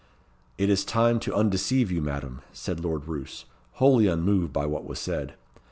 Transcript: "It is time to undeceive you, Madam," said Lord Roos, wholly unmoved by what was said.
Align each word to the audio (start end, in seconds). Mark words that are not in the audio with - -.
"It 0.57 0.71
is 0.71 0.83
time 0.83 1.19
to 1.19 1.35
undeceive 1.35 1.91
you, 1.91 2.01
Madam," 2.01 2.41
said 2.53 2.79
Lord 2.79 3.05
Roos, 3.07 3.45
wholly 3.73 4.07
unmoved 4.07 4.51
by 4.51 4.65
what 4.65 4.85
was 4.87 4.97
said. 4.97 5.35